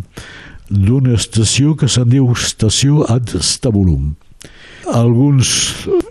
[0.68, 4.14] d'una estació que se'n diu Estació ad Stabulum.
[4.88, 5.48] Alguns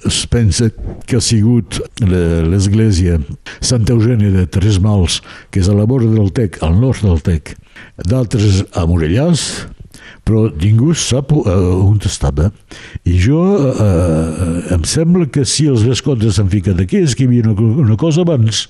[0.06, 0.68] es pensa
[1.08, 3.18] que ha sigut le- l'església
[3.62, 7.22] Santa Eugènia de Tres Mals, que és a la vora del Tec, al nord del
[7.26, 7.56] Tec,
[8.06, 9.66] d'altres a Morellàs,
[10.28, 11.48] però ningú sap uh,
[11.88, 12.52] on estava.
[13.08, 13.40] I jo,
[13.72, 17.86] uh, em sembla que si els vescomtes s'han ficat aquí és que hi havia una,
[17.88, 18.68] una cosa abans.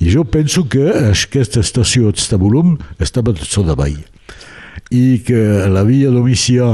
[0.00, 4.00] I jo penso que aquesta estació d'Estabulum estava tot sota davall
[4.90, 6.70] i que la via Domicià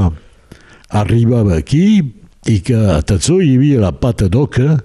[0.89, 1.99] arribava aquí
[2.47, 4.77] i que a Tatzó hi havia la pata d'oca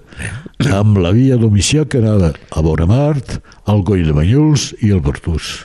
[0.75, 5.63] amb la via Domicià que anava a Bonamart, al Coll de Banyuls i al Bertús.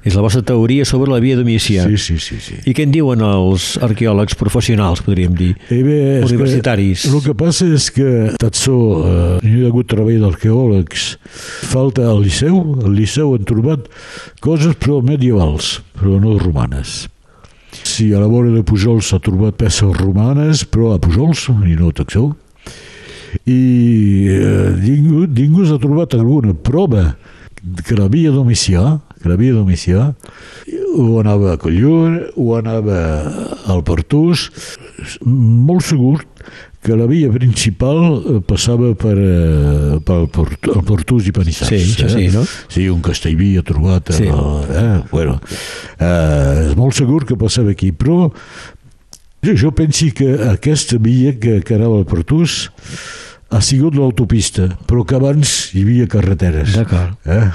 [0.00, 1.84] És la vostra teoria sobre la via Domicià.
[1.90, 2.38] Sí, sí, sí.
[2.40, 2.56] sí.
[2.64, 5.50] I què en diuen els arqueòlegs professionals, podríem dir?
[5.68, 7.04] Eh bé, Universitaris.
[7.04, 8.08] Que, el que passa és que
[8.40, 11.06] Tatzó, eh, hi ha hagut treball d'arqueòlegs,
[11.68, 13.90] falta al Liceu, al Liceu han trobat
[14.40, 17.02] coses però medievals, però no romanes.
[17.84, 21.90] Sí, a la vora de Pujols s'ha trobat peces romanes, però a Pujols i no
[21.92, 22.30] a Taxó.
[23.46, 23.60] I
[24.32, 27.12] eh, ningú, ningú s'ha trobat alguna prova
[27.86, 30.10] que la via Domicià, que la via Domicià,
[30.96, 33.00] o anava a Collur, o anava
[33.70, 34.48] al Pertús,
[35.24, 36.18] molt segur
[36.80, 41.68] que la via principal eh, passava per, eh, pel Port, el Portús i Panissars.
[41.68, 42.44] Sí, això sí, no?
[42.72, 44.14] Sí, un Castellví ha trobat.
[44.16, 44.24] Sí.
[44.24, 44.30] Sí.
[44.80, 45.36] Eh, bueno,
[45.98, 48.30] eh, és molt segur que passava aquí, però
[49.44, 52.70] jo, jo penso que aquesta via que, que anava al Portús
[53.50, 56.74] ha sigut l'autopista, però que abans hi havia carreteres.
[56.78, 57.16] D'acord.
[57.26, 57.48] Eh?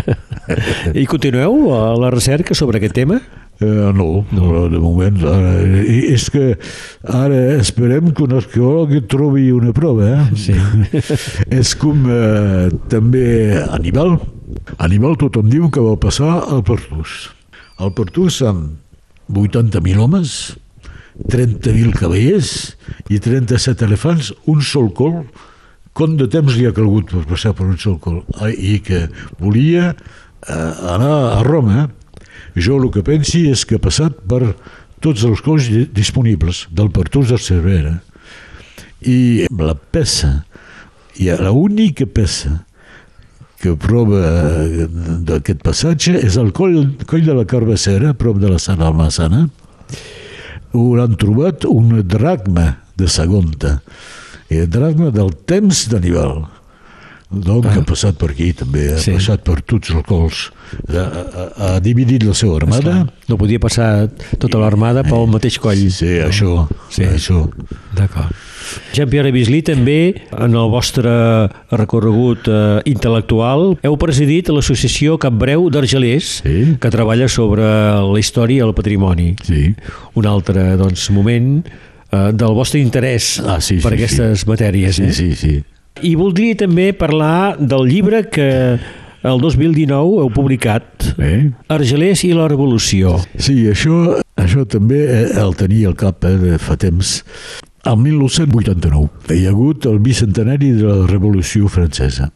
[1.02, 3.18] I continueu a la recerca sobre aquest tema?
[3.60, 5.18] Eh, no, no, de moment.
[5.30, 5.52] Ara,
[5.86, 6.54] és que
[7.06, 10.10] ara esperem que un arqueòleg trobi una prova.
[10.10, 10.38] Eh?
[10.38, 10.56] Sí.
[11.60, 13.26] és com eh, també
[13.66, 14.16] Aníbal.
[14.82, 17.30] Aníbal tothom diu que va passar al Pertús.
[17.82, 18.78] Al Pertús amb
[19.30, 20.54] 80.000 homes,
[21.30, 22.52] 30.000 cavallers
[23.12, 25.20] i 37 elefants, un sol col,
[25.94, 28.22] com de temps li ha calgut per passar per un sol col?
[28.50, 29.04] I que
[29.38, 31.86] volia eh, anar a Roma.
[32.58, 34.56] Jo el que pensi és que ha passat per
[35.02, 37.96] tots els cols di- disponibles, del Pertús de Cervera.
[39.06, 40.44] I la peça,
[41.20, 42.64] i l'única peça
[43.62, 44.86] que prova eh,
[45.28, 49.46] d'aquest passatge és el coll, coll de la Carbassera, a prop de la Sana Almassana,
[50.74, 52.66] han trobat un dracma
[52.98, 53.78] de Sagonta,
[54.50, 56.44] el dracma del temps d'Anival.
[57.34, 57.72] Donc, ah.
[57.74, 59.14] ha passat per aquí també, ha Sí.
[59.16, 60.42] passat per tots els cols,
[60.86, 63.06] ha, ha, ha dividit la seva armada.
[63.26, 64.08] No podia passar
[64.38, 65.88] tota l'armada pel mateix coll.
[65.90, 67.02] Sí, això, Sí.
[67.02, 67.08] sí.
[67.10, 67.48] això.
[67.96, 68.30] D'acord.
[68.94, 71.10] Jean-Pierre Bislí, també, en el vostre
[71.74, 76.74] recorregut eh, intel·lectual, heu presidit l'Associació Capbreu d'Argelers, Sí.
[76.80, 79.34] que treballa sobre la història i el patrimoni.
[79.44, 79.74] Sí.
[80.14, 84.96] Un altre doncs, moment eh, del vostre interès Ah, sí, per sí, aquestes matèries.
[84.96, 85.12] Sí, eh?
[85.12, 85.54] sí, sí.
[86.02, 88.78] I voldria també parlar del llibre que
[89.24, 91.50] el 2019 heu publicat, Eh?
[91.72, 93.14] Argelers i la Revolució.
[93.38, 97.22] Sí, això, això també eh, el tenia al cap eh, fa temps.
[97.84, 102.30] El 1989 hi ha hagut el bicentenari de la Revolució Francesa.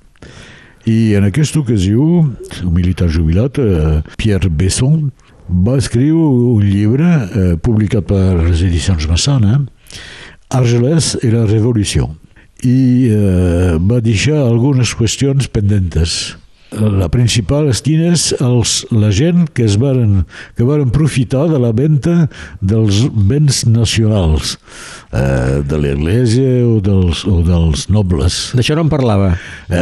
[0.85, 5.07] I en aquesta ocasió, un militar jubilat, eh, Pierre Besson,
[5.49, 9.63] va escriure un llibre eh, publicat per les edicions Massana,
[10.53, 12.11] Argelès i la Revolució.
[12.61, 16.37] I eh, va deixar algunes qüestions pendentes.
[16.77, 21.71] La principal és quines els, la gent que es varen, que varen profitar de la
[21.73, 22.27] venda
[22.61, 24.59] dels béns nacionals,
[25.17, 28.37] eh, de l'Església o dels, o dels nobles.
[28.59, 29.31] D'això no en parlava.
[29.73, 29.81] Eh,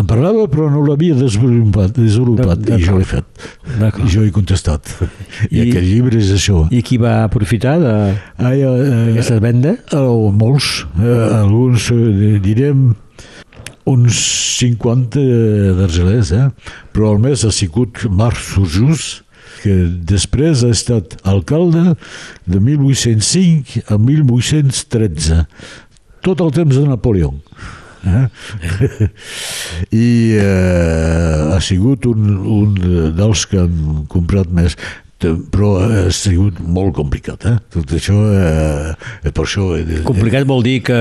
[0.00, 2.82] en parlava però no l'havia desenvolupat, desenvolupat D'acord.
[2.82, 3.46] i jo l'he fet.
[4.02, 4.90] I jo he contestat.
[5.52, 6.64] I, I- aquest llibre és això.
[6.74, 9.76] I qui va aprofitar Ah, ja, eh, d'aquesta venda?
[9.94, 12.90] Oh, molts, eh, alguns eh, direm
[13.84, 14.18] uns
[14.58, 15.20] 50
[15.78, 16.48] d'argelers, eh?
[16.94, 19.22] però més ha sigut Marc Surjús,
[19.64, 19.74] que
[20.08, 21.94] després ha estat alcalde
[22.48, 25.44] de 1805 a 1813,
[26.24, 27.32] tot el temps de Napoleó.
[28.04, 28.26] Eh?
[30.04, 32.74] I eh, ha sigut un, un
[33.16, 34.76] dels que han comprat més
[35.52, 37.54] però ha sigut molt complicat, eh?
[37.74, 39.66] Tot això, eh, per això...
[39.78, 40.98] Eh, Complicat vol dir que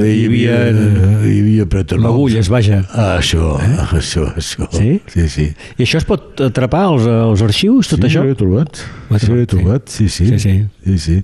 [0.00, 2.08] Sí, hi havia hi havia preternoms.
[2.10, 2.82] magulles, vaja.
[2.92, 3.70] Ah, això, eh?
[4.00, 4.68] això, això.
[4.74, 5.00] Sí?
[5.12, 5.46] Sí, sí.
[5.78, 8.24] I això es pot atrapar als, als arxius, tot sí, això?
[8.24, 8.82] Jo l'he trobat.
[9.10, 10.26] Ho he Sí, l'he trobat, sí, sí.
[10.34, 10.56] Sí, sí.
[10.86, 11.18] sí, sí.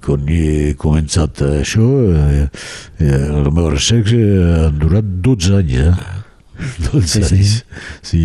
[0.00, 1.84] Quan he començat això,
[2.16, 2.46] eh,
[3.04, 5.92] eh, la meva recerca ha durat 12 anys, eh?
[6.92, 7.34] 12 Sí, sí.
[7.34, 7.54] anys.
[8.02, 8.22] Sí.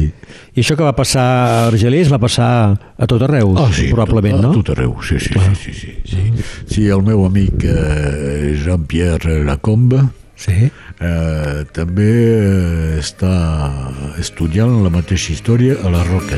[0.55, 2.49] I això que va passar a Argelers va passar
[2.97, 4.51] a tot arreu, Ah, sí, probablement, a, no?
[4.51, 6.45] A tot arreu, sí, sí, sí, sí, sí, sí.
[6.71, 10.03] Sí, el meu amic eh, Jean-Pierre Lacombe,
[10.35, 10.51] Sí.
[10.99, 13.31] Eh, també eh, està
[14.19, 16.35] estudiant la mateixa història a la Roca.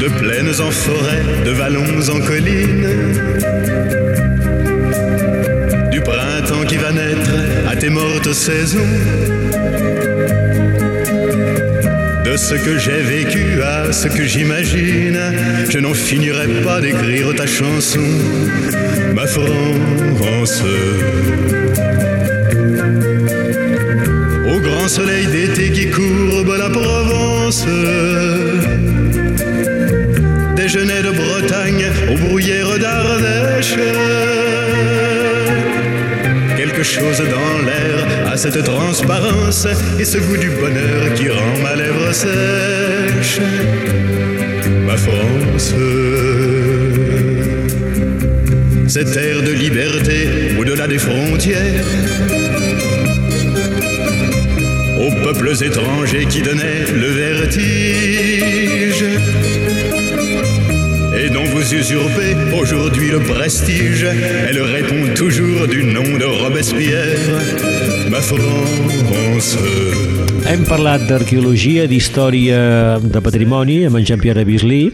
[0.00, 3.20] De plaines en forêt, de vallons en collines.
[5.92, 7.36] Du printemps qui va naître
[7.68, 9.39] à tes mortes saisons.
[12.30, 15.18] De ce que j'ai vécu à ce que j'imagine,
[15.68, 18.06] je n'en finirai pas d'écrire ta chanson,
[19.16, 20.62] ma France.
[24.48, 27.66] Au grand soleil d'été qui courbe la Provence.
[30.54, 33.74] Déjeuner de Bretagne aux bruyères d'Ardèche.
[36.56, 37.89] Quelque chose dans l'air
[38.30, 39.66] a cette transparence
[39.98, 43.40] et ce goût du bonheur qui rend ma lèvre sèche.
[44.86, 45.74] Ma France.
[48.86, 51.84] Cette air de liberté au-delà des frontières
[55.00, 59.04] aux peuples étrangers qui donnaient le vertige
[61.32, 64.04] dont vous usurpez aujourd'hui le prestige.
[64.04, 67.18] Elle répond toujours du nom de Robespierre,
[68.10, 69.58] ma France.
[70.46, 74.90] Hem parlat d'arqueologia, d'història, de patrimoni amb en Jean-Pierre Bislí.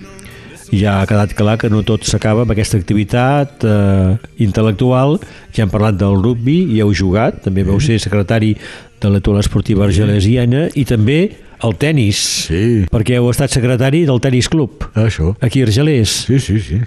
[0.74, 5.20] Ja ha quedat clar que no tot s'acaba amb aquesta activitat eh, intel·lectual.
[5.54, 7.40] Ja hem parlat del rugby i heu jugat.
[7.46, 8.56] També vau ser secretari
[9.00, 11.20] de l'Etola Esportiva Argelesiana i també
[11.64, 12.20] el tennis.
[12.50, 12.84] Sí.
[12.92, 15.34] Perquè heu estat secretari del tennis club Això.
[15.40, 16.22] aquí a Argelers.
[16.28, 16.80] Sí, sí, sí.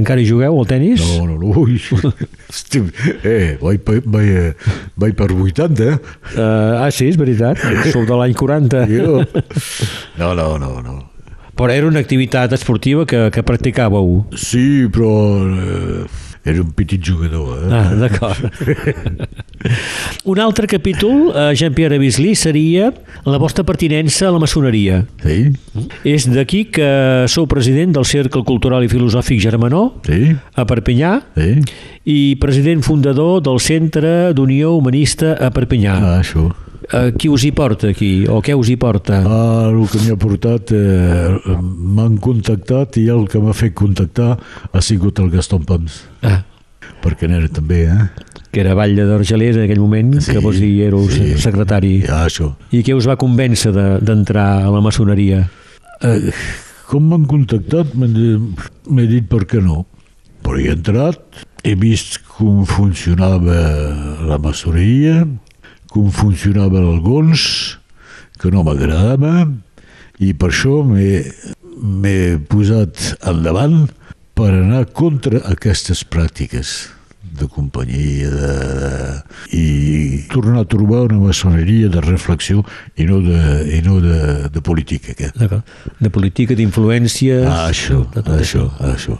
[0.00, 1.02] Encara hi jugueu al tennis?
[1.04, 1.52] No, no, no.
[1.60, 1.76] Ui.
[3.28, 5.98] Eh, vaig, vaig, eh, vaig per 80, eh?
[6.32, 7.60] Uh, ah, sí, és veritat.
[7.92, 8.86] Sou de l'any 40.
[8.88, 9.20] Jo.
[10.20, 10.96] No, no, no, no.
[11.56, 14.22] Però era una activitat esportiva que, que practicàveu.
[14.40, 15.12] Sí, però
[15.44, 16.06] eh,
[16.44, 17.68] era un petit jugador, eh?
[17.70, 18.50] Ah, d'acord.
[20.24, 22.92] Un altre capítol, eh, Jean-Pierre Bislí, seria
[23.24, 25.04] la vostra pertinença a la maçoneria.
[25.22, 25.52] Sí,
[26.04, 31.62] És d'aquí que sou president del Cercle Cultural i Filosòfic Germanó, sí, a Perpinyà, sí.
[32.10, 35.94] i president fundador del Centre d'Unió Humanista a Perpinyà.
[35.94, 36.50] Ah, això.
[36.92, 38.26] Eh, qui us hi porta aquí?
[38.28, 39.22] O què us hi porta?
[39.24, 41.56] Ah, el que m'ha portat, eh,
[41.96, 44.34] m'han contactat i el que m'ha fet contactar
[44.72, 46.42] ha sigut el Gaston Pons, Ah,
[47.02, 48.10] perquè n'era també, eh?
[48.52, 51.32] que era Batlle d'Argelers en aquell moment, que vos hi éreu sí.
[51.40, 52.02] secretari.
[52.08, 52.50] Ah, això.
[52.70, 55.46] I què us va convèncer de- d'entrar a la maçoneria?
[56.02, 56.30] Eh,
[56.90, 59.86] com m'han contactat, m'he dit per què no.
[60.44, 61.22] Però he entrat,
[61.64, 63.56] he vist com funcionava
[64.28, 65.24] la maçoneria,
[65.92, 67.42] com funcionava el gons,
[68.40, 69.46] que no m'agradava,
[70.22, 72.16] i per això m'he
[72.50, 73.84] posat endavant
[74.38, 76.90] per anar contra aquestes pràctiques.
[77.32, 78.48] de companyia, de,
[78.82, 79.62] de, i
[80.28, 82.60] tornar a trobar una maçoneria de reflexió
[83.00, 83.38] i no de,
[83.72, 85.14] i no de, de política.
[85.16, 85.30] Que.
[85.38, 85.64] D'acord.
[85.98, 87.46] De política, d'influències...
[87.48, 89.16] Ah, això, de tot això, això.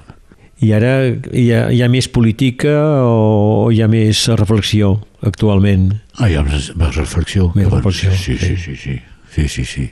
[0.63, 0.93] I ara
[1.35, 4.95] hi ha, hi ha més política o hi ha més reflexió
[5.27, 5.89] actualment?
[6.21, 7.51] Ah, hi ha més, més reflexió.
[7.57, 9.01] Més reflexió, Sí, sí, sí, sí,
[9.35, 9.89] sí, sí, sí.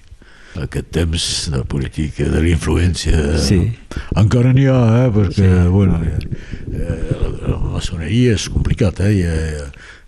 [0.60, 3.36] Aquest temps de política, de la influència...
[3.38, 3.60] Sí.
[4.18, 5.68] Encara n'hi ha, eh, perquè, sí.
[5.70, 9.36] bueno, eh, la, la maçoneria és complicat, eh, hi ha,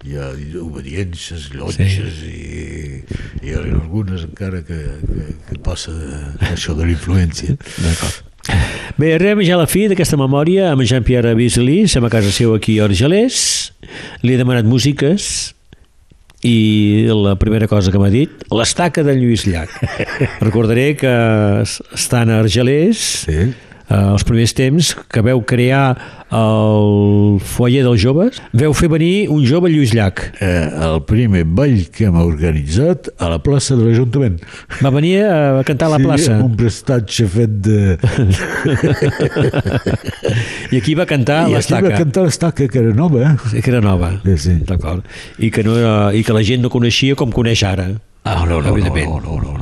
[0.03, 0.33] hi ha
[0.63, 3.05] obediències, llotges sí.
[3.43, 5.95] i ha algunes encara que, que, que passa
[6.51, 7.59] això de la influència.
[7.79, 8.32] D'acord.
[8.99, 12.55] Bé, arribem ja a la fi d'aquesta memòria amb Jean-Pierre Bisley, som a casa seu
[12.57, 13.73] aquí a Argelers,
[14.23, 15.55] li he demanat músiques
[16.43, 19.73] i la primera cosa que m'ha dit, l'estaca de Lluís Llach.
[20.47, 21.13] Recordaré que
[21.95, 23.53] estan a Argelers, Sí.
[23.89, 25.97] Eh, els primers temps que veu crear
[26.33, 30.19] el foyer dels joves, veu fer venir un jove Lluís Llach.
[30.41, 34.39] Eh, el primer ball que hem organitzat a la plaça de l'Ajuntament.
[34.81, 36.31] Va venir a cantar a la plaça.
[36.31, 37.81] Sí, amb un prestatge fet de...
[40.73, 41.97] I aquí va cantar I aquí va l'estaca.
[41.99, 43.35] cantar l'estaca, que era nova, eh?
[43.51, 44.09] Sí, que era nova.
[44.25, 44.55] Sí, sí.
[44.69, 45.01] D'acord.
[45.39, 45.73] I, que no,
[46.13, 47.87] I que la gent no coneixia com coneix ara.
[48.25, 48.93] Ah, no, no, no, no, no,
[49.43, 49.62] no, no.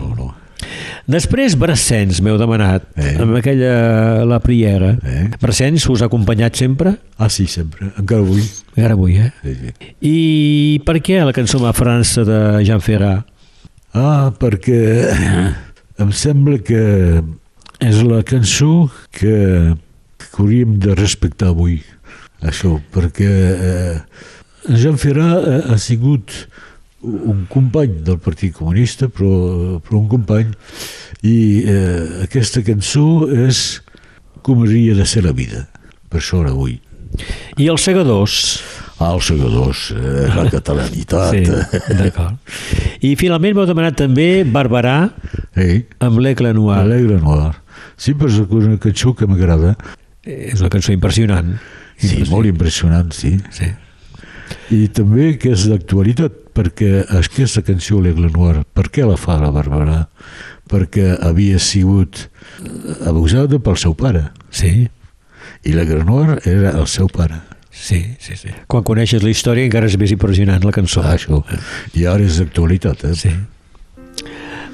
[1.10, 3.16] Després, Brassens, m'heu demanat, Eh.
[3.18, 4.92] amb aquella la priera.
[5.02, 5.28] Eh.
[5.42, 6.92] Brassens us ha acompanyat sempre?
[7.18, 8.44] Ah, sí, sempre, encara avui.
[8.76, 9.32] Encara avui, eh?
[9.42, 9.72] Sí, sí.
[10.06, 13.26] I per què la cançó Ma França de Jean Ferrat?
[13.92, 15.10] Ah, perquè
[15.98, 17.22] em sembla que
[17.80, 19.74] és la cançó que,
[20.20, 21.80] que hauríem de respectar avui,
[22.44, 23.96] això, perquè eh,
[24.76, 26.30] Jean Ferrat ha, ha sigut
[27.02, 30.52] un company del Partit Comunista, però, però un company,
[31.22, 33.80] i eh, aquesta cançó és
[34.44, 35.66] com hauria de ser la vida,
[36.08, 36.78] per això ara avui.
[37.58, 38.36] I els segadors?
[39.00, 41.32] Ah, els segadors, eh, la catalanitat.
[41.32, 42.36] Sí, d'acord.
[43.00, 44.98] I finalment m'heu demanat també Barberà
[45.56, 46.78] Eh, amb l'Ecla Noir.
[46.84, 47.54] Alegre Noir.
[47.96, 49.74] Sí, però és una cançó que m'agrada.
[50.22, 51.56] És una cançó impressionant.
[52.00, 53.34] Sí, molt impressionant, sí.
[53.52, 53.68] Sí.
[54.72, 59.48] I també que és d'actualitat, perquè aquesta cançó, l'Aigle Noir, per què la fa la
[59.54, 60.02] Barberà?
[60.70, 62.26] Perquè havia sigut
[63.08, 64.28] abusada pel seu pare.
[64.52, 64.88] Sí,
[65.64, 67.40] I l'Aigle Noir era el seu pare.
[67.72, 68.50] sí, sí, sí.
[68.68, 71.00] Quan coneixes la història encara és més impressionant la cançó.
[71.00, 71.40] Ah, això.
[71.96, 73.14] I ara és d'actualitat, eh?
[73.16, 73.32] Sí.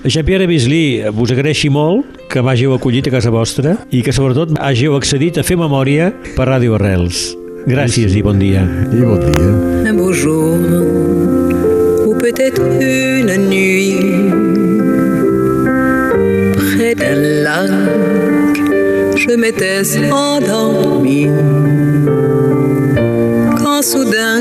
[0.07, 4.95] Jean-Pierre Bisley, vos agraeixi molt que m'hàgiu acollit a casa vostra i que sobretot hàgiu
[4.99, 7.33] accedit a fer memòria per Ràdio Arrels.
[7.67, 8.63] Gràcies i bon dia.
[8.95, 9.49] I bon dia.
[9.91, 11.26] un beau jour ou
[12.27, 14.01] peut-être une nuit
[16.57, 17.15] près d'un
[17.45, 17.71] lac
[19.15, 21.31] je m'étais endormi
[23.59, 24.41] quand soudain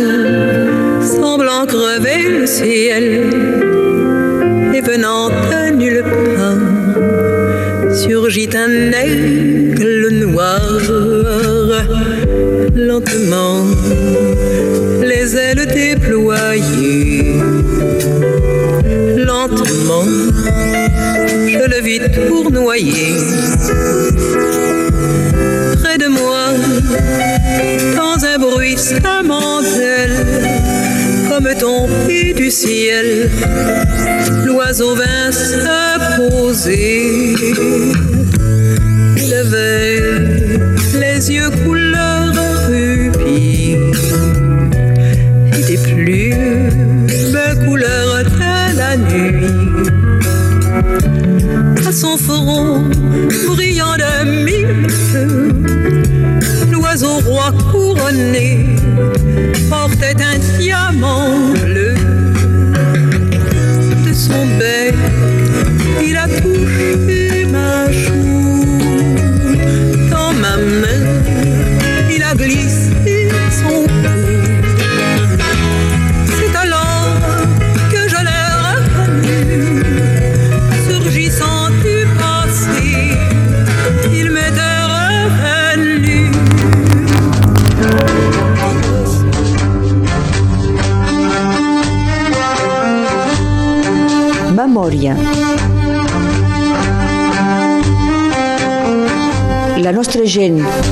[1.00, 3.04] semblant crever le ciel
[4.74, 10.82] et venant de nulle part surgit un aigle noir
[12.76, 13.64] lentement
[15.04, 17.25] les ailes déployées.
[22.66, 22.82] Près
[26.00, 26.48] de moi,
[27.96, 30.26] dans un bruissement d'ailes,
[31.30, 33.30] comme tombé du ciel,
[34.46, 37.36] l'oiseau vint se poser.
[39.18, 40.02] Il avait
[41.00, 41.85] les yeux couleur
[52.16, 52.85] en feront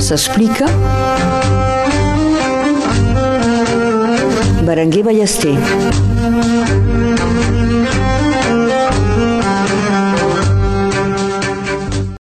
[0.04, 0.66] s'explica.
[4.66, 6.13] Berenguer Ballester.